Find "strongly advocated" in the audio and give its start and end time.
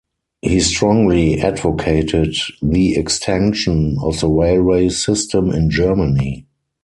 0.61-2.33